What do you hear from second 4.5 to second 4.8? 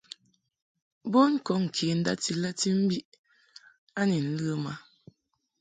a.